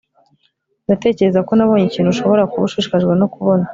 [0.85, 3.65] ndatekereza ko nabonye ikintu ushobora kuba ushishikajwe no kubona